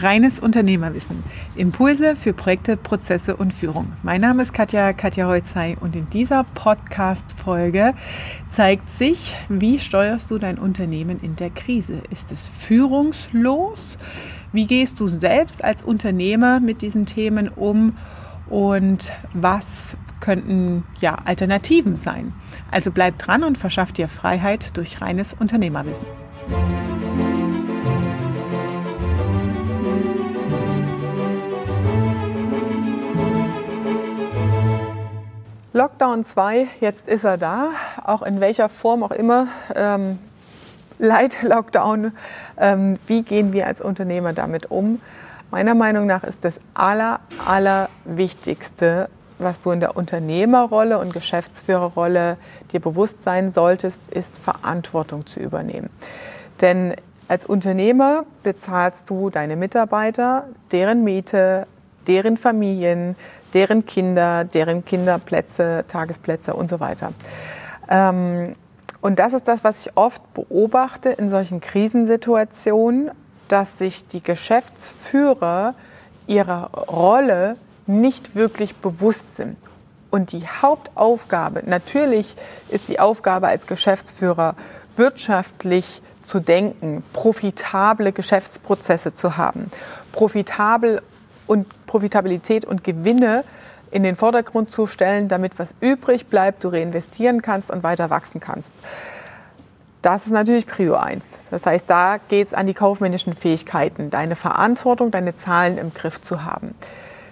[0.00, 1.24] Reines Unternehmerwissen.
[1.56, 3.92] Impulse für Projekte, Prozesse und Führung.
[4.02, 7.94] Mein Name ist Katja, Katja Holzei und in dieser Podcast-Folge
[8.50, 12.02] zeigt sich, wie steuerst du dein Unternehmen in der Krise?
[12.10, 13.98] Ist es führungslos?
[14.52, 17.96] Wie gehst du selbst als Unternehmer mit diesen Themen um?
[18.48, 22.32] Und was könnten ja Alternativen sein?
[22.70, 26.06] Also bleib dran und verschaff dir Freiheit durch reines Unternehmerwissen.
[35.78, 37.68] Lockdown 2, jetzt ist er da,
[38.02, 39.46] auch in welcher Form auch immer.
[39.76, 40.18] Ähm,
[40.98, 42.10] Light Lockdown,
[42.56, 45.00] ähm, wie gehen wir als Unternehmer damit um?
[45.52, 52.38] Meiner Meinung nach ist das aller, aller Wichtigste, was du in der Unternehmerrolle und Geschäftsführerrolle
[52.72, 55.90] dir bewusst sein solltest, ist Verantwortung zu übernehmen.
[56.60, 56.96] Denn
[57.28, 61.68] als Unternehmer bezahlst du deine Mitarbeiter, deren Miete,
[62.08, 63.14] deren Familien,
[63.54, 67.12] deren Kinder, deren Kinderplätze, Tagesplätze und so weiter.
[67.88, 68.56] Ähm,
[69.00, 73.10] und das ist das, was ich oft beobachte in solchen Krisensituationen,
[73.46, 75.74] dass sich die Geschäftsführer
[76.26, 77.56] ihrer Rolle
[77.86, 79.56] nicht wirklich bewusst sind.
[80.10, 82.36] Und die Hauptaufgabe, natürlich
[82.70, 84.54] ist die Aufgabe als Geschäftsführer
[84.96, 89.70] wirtschaftlich zu denken, profitable Geschäftsprozesse zu haben,
[90.12, 91.02] profitabel
[91.46, 93.42] und Profitabilität und Gewinne
[93.90, 98.40] in den Vordergrund zu stellen, damit was übrig bleibt, du reinvestieren kannst und weiter wachsen
[98.40, 98.70] kannst.
[100.02, 101.24] Das ist natürlich Prio 1.
[101.50, 106.22] Das heißt, da geht es an die kaufmännischen Fähigkeiten, deine Verantwortung, deine Zahlen im Griff
[106.22, 106.74] zu haben.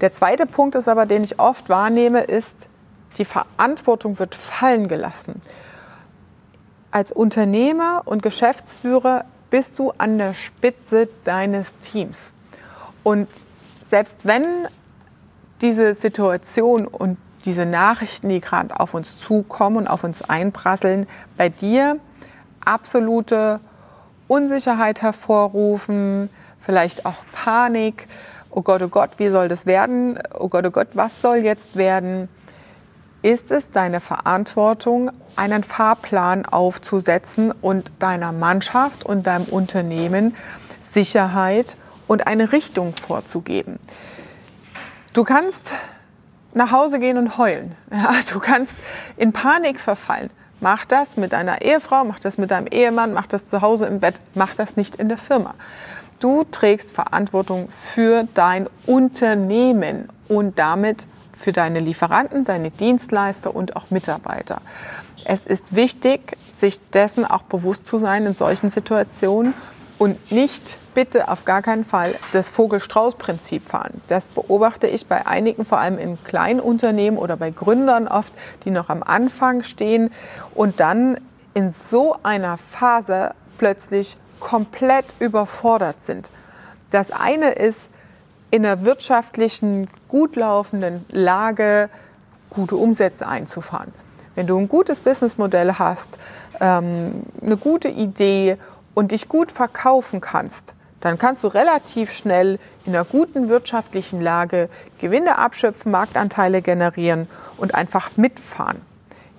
[0.00, 2.56] Der zweite Punkt ist aber, den ich oft wahrnehme, ist,
[3.16, 5.40] die Verantwortung wird fallen gelassen.
[6.90, 12.18] Als Unternehmer und Geschäftsführer bist du an der Spitze deines Teams.
[13.02, 13.28] Und
[13.88, 14.44] selbst wenn
[15.60, 21.06] diese Situation und diese Nachrichten, die gerade auf uns zukommen und auf uns einprasseln,
[21.36, 21.98] bei dir
[22.64, 23.60] absolute
[24.26, 26.28] Unsicherheit hervorrufen,
[26.60, 28.06] vielleicht auch Panik.
[28.50, 30.18] Oh Gott, oh Gott, wie soll das werden?
[30.38, 32.28] Oh Gott, oh Gott, was soll jetzt werden?
[33.22, 40.36] Ist es deine Verantwortung, einen Fahrplan aufzusetzen und deiner Mannschaft und deinem Unternehmen
[40.82, 41.87] Sicherheit und
[42.26, 43.78] eine Richtung vorzugeben.
[45.12, 45.72] Du kannst
[46.54, 47.74] nach Hause gehen und heulen.
[47.90, 48.74] Ja, du kannst
[49.16, 50.30] in Panik verfallen.
[50.60, 54.00] Mach das mit deiner Ehefrau, mach das mit deinem Ehemann, mach das zu Hause im
[54.00, 55.54] Bett, mach das nicht in der Firma.
[56.18, 61.06] Du trägst Verantwortung für dein Unternehmen und damit
[61.38, 64.60] für deine Lieferanten, deine Dienstleister und auch Mitarbeiter.
[65.24, 69.54] Es ist wichtig, sich dessen auch bewusst zu sein in solchen Situationen
[69.98, 70.62] und nicht
[70.94, 74.00] bitte auf gar keinen Fall das Vogel-Strauß-Prinzip fahren.
[74.08, 78.32] Das beobachte ich bei einigen, vor allem in Kleinunternehmen oder bei Gründern oft,
[78.64, 80.12] die noch am Anfang stehen
[80.54, 81.18] und dann
[81.54, 86.28] in so einer Phase plötzlich komplett überfordert sind.
[86.90, 87.78] Das eine ist,
[88.50, 91.90] in einer wirtschaftlichen, gut laufenden Lage
[92.50, 93.92] gute Umsätze einzufahren.
[94.34, 96.08] Wenn du ein gutes Businessmodell hast,
[96.60, 98.56] ähm, eine gute Idee
[98.98, 104.68] und dich gut verkaufen kannst, dann kannst du relativ schnell in einer guten wirtschaftlichen Lage
[104.98, 108.80] Gewinne abschöpfen, Marktanteile generieren und einfach mitfahren.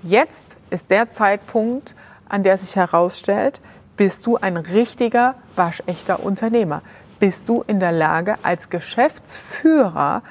[0.02, 1.94] Jetzt ist der Zeitpunkt,
[2.30, 3.60] an der sich herausstellt,
[3.98, 6.82] bist du ein richtiger, waschechter Unternehmer.
[7.20, 10.22] Bist du in der Lage, als Geschäftsführer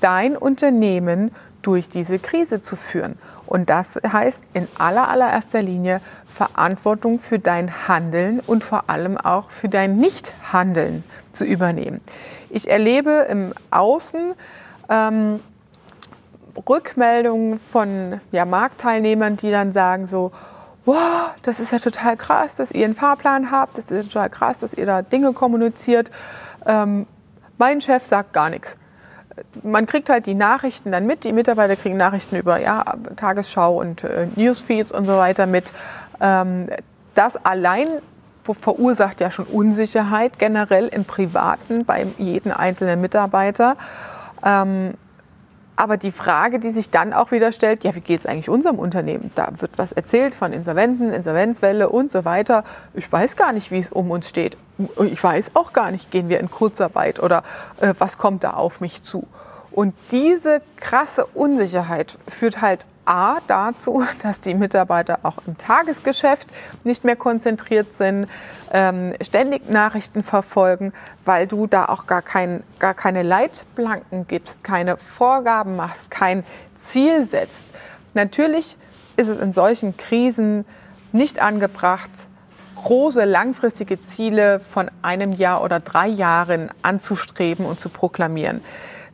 [0.00, 1.32] dein Unternehmen
[1.62, 3.18] durch diese Krise zu führen?
[3.46, 9.50] Und das heißt in aller, allererster Linie Verantwortung für dein Handeln und vor allem auch
[9.50, 12.00] für dein Nichthandeln zu übernehmen.
[12.48, 14.32] Ich erlebe im Außen
[14.88, 15.40] ähm,
[16.68, 20.32] Rückmeldungen von ja, Marktteilnehmern, die dann sagen so,
[20.84, 24.30] wow, das ist ja total krass, dass ihr einen Fahrplan habt, das ist ja total
[24.30, 26.10] krass, dass ihr da Dinge kommuniziert.
[26.66, 27.06] Ähm,
[27.58, 28.76] mein Chef sagt gar nichts.
[29.62, 32.84] Man kriegt halt die Nachrichten dann mit, die Mitarbeiter kriegen Nachrichten über ja,
[33.16, 35.72] Tagesschau und äh, Newsfeeds und so weiter mit.
[36.20, 36.68] Ähm,
[37.14, 37.86] das allein
[38.58, 43.76] verursacht ja schon Unsicherheit generell im Privaten bei jedem einzelnen Mitarbeiter.
[44.44, 44.94] Ähm,
[45.80, 48.78] aber die Frage, die sich dann auch wieder stellt, ja, wie geht es eigentlich unserem
[48.78, 49.30] Unternehmen?
[49.34, 52.64] Da wird was erzählt von Insolvenzen, Insolvenzwelle und so weiter.
[52.92, 54.58] Ich weiß gar nicht, wie es um uns steht.
[55.06, 57.44] Ich weiß auch gar nicht, gehen wir in Kurzarbeit oder
[57.80, 59.26] äh, was kommt da auf mich zu?
[59.70, 66.46] Und diese krasse Unsicherheit führt halt A dazu, dass die Mitarbeiter auch im Tagesgeschäft
[66.84, 68.28] nicht mehr konzentriert sind,
[68.72, 70.92] ähm, ständig Nachrichten verfolgen,
[71.24, 76.44] weil du da auch gar, kein, gar keine Leitplanken gibst, keine Vorgaben machst, kein
[76.84, 77.64] Ziel setzt.
[78.14, 78.76] Natürlich
[79.16, 80.64] ist es in solchen Krisen
[81.10, 82.10] nicht angebracht,
[82.76, 88.62] große langfristige Ziele von einem Jahr oder drei Jahren anzustreben und zu proklamieren.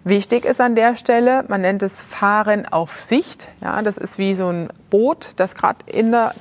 [0.07, 3.49] Wichtig ist an der Stelle, man nennt es Fahren auf Sicht.
[3.61, 5.79] Ja, das ist wie so ein Boot, das gerade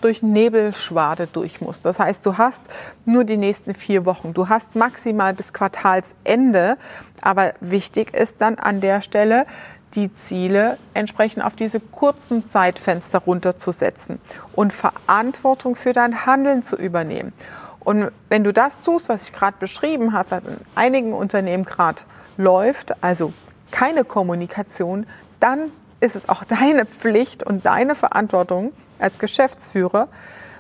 [0.02, 1.82] durch Nebelschwade durch muss.
[1.82, 2.62] Das heißt, du hast
[3.06, 4.36] nur die nächsten vier Wochen.
[4.36, 6.78] Du hast maximal bis Quartalsende.
[7.22, 9.48] Aber wichtig ist dann an der Stelle,
[9.96, 14.20] die Ziele entsprechend auf diese kurzen Zeitfenster runterzusetzen
[14.54, 17.34] und Verantwortung für dein Handeln zu übernehmen.
[17.80, 22.04] Und wenn du das tust, was ich gerade beschrieben habe, was in einigen Unternehmen gerade
[22.38, 23.34] läuft, also
[23.76, 25.06] keine Kommunikation,
[25.42, 25.70] dann
[26.00, 30.08] ist es auch deine Pflicht und deine Verantwortung als Geschäftsführer,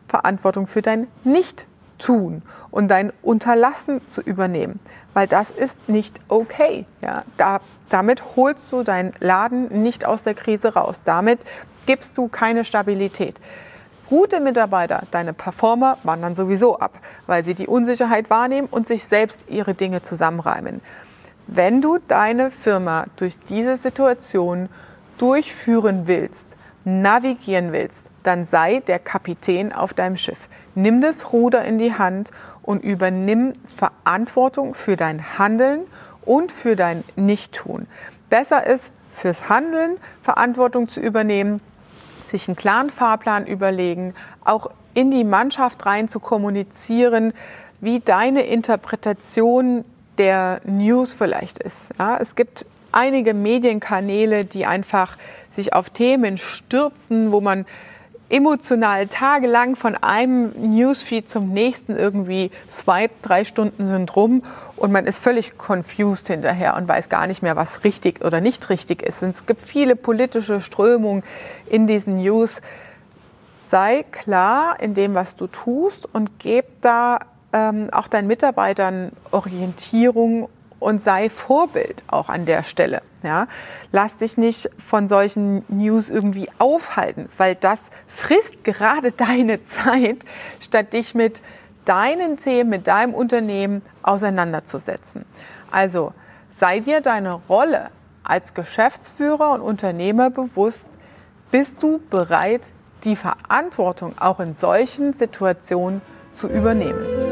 [0.10, 2.42] Verantwortung für dein Nicht-Tun
[2.72, 4.82] und dein Unterlassen zu übernehmen,
[5.14, 6.86] weil das ist nicht okay.
[7.02, 7.24] Ja?
[7.38, 11.00] Da, damit holst du deinen Laden nicht aus der Krise raus.
[11.06, 11.40] Damit
[11.86, 13.40] gibst du keine Stabilität.
[14.10, 16.92] Gute Mitarbeiter, deine Performer, wandern sowieso ab,
[17.28, 20.82] weil sie die Unsicherheit wahrnehmen und sich selbst ihre Dinge zusammenreimen.
[21.47, 24.68] Wenn du deine Firma durch diese Situation
[25.18, 26.45] durchführen willst,
[26.86, 30.50] navigieren willst, dann sei der Kapitän auf deinem Schiff.
[30.74, 32.31] Nimm das Ruder in die Hand
[32.63, 35.81] und übernimm Verantwortung für dein Handeln
[36.24, 37.88] und für dein Nichttun.
[38.30, 41.62] Besser ist, fürs Handeln Verantwortung zu übernehmen,
[42.27, 44.13] sich einen klaren Fahrplan überlegen,
[44.44, 47.33] auch in die Mannschaft rein zu kommunizieren,
[47.80, 49.86] wie deine Interpretation
[50.18, 51.78] der News vielleicht ist.
[51.98, 55.18] Ja, es gibt einige Medienkanäle, die einfach
[55.56, 57.66] sich auf Themen stürzen, wo man
[58.30, 64.44] emotional tagelang von einem Newsfeed zum nächsten irgendwie swiped, drei Stunden sind rum
[64.76, 68.70] und man ist völlig confused hinterher und weiß gar nicht mehr, was richtig oder nicht
[68.70, 69.22] richtig ist.
[69.22, 71.24] Und es gibt viele politische Strömungen
[71.70, 72.62] in diesen News.
[73.70, 77.20] Sei klar in dem, was du tust und gib da
[77.56, 80.50] ähm, auch deinen Mitarbeitern Orientierung
[80.80, 83.02] und sei Vorbild auch an der Stelle.
[83.24, 83.48] Ja?
[83.94, 90.18] Lass dich nicht von solchen News irgendwie aufhalten, weil das frisst gerade deine Zeit,
[90.60, 91.42] statt dich mit
[91.86, 95.25] deinen Themen, mit deinem Unternehmen auseinanderzusetzen.
[95.72, 96.13] Also
[96.60, 97.90] sei dir deine Rolle
[98.24, 100.90] als Geschäftsführer und Unternehmer bewusst,
[101.52, 102.63] bist du bereit,
[103.06, 106.02] die Verantwortung auch in solchen Situationen
[106.34, 107.25] zu übernehmen.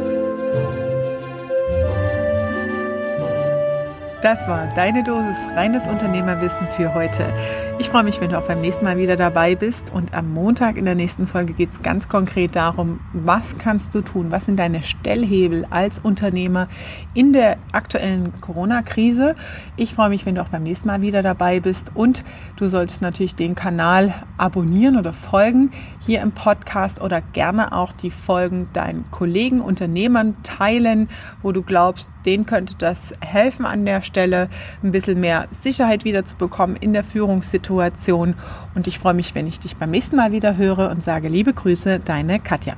[4.23, 7.25] Das war deine Dosis reines Unternehmerwissen für heute.
[7.77, 9.91] Ich freue mich, wenn du auch beim nächsten Mal wieder dabei bist.
[9.91, 13.99] Und am Montag in der nächsten Folge geht es ganz konkret darum, was kannst du
[13.99, 14.31] tun?
[14.31, 16.69] Was sind deine Stellhebel als Unternehmer
[17.13, 19.35] in der aktuellen Corona-Krise?
[19.75, 21.91] Ich freue mich, wenn du auch beim nächsten Mal wieder dabei bist.
[21.93, 22.23] Und
[22.55, 28.11] du solltest natürlich den Kanal abonnieren oder folgen hier im Podcast oder gerne auch die
[28.11, 31.09] Folgen deinen Kollegen, Unternehmern teilen,
[31.41, 34.47] wo du glaubst, denen könnte das helfen an der Stelle Stelle
[34.83, 38.35] ein bisschen mehr Sicherheit wieder zu bekommen in der Führungssituation.
[38.75, 41.51] Und ich freue mich, wenn ich dich beim nächsten Mal wieder höre und sage liebe
[41.51, 42.77] Grüße, deine Katja.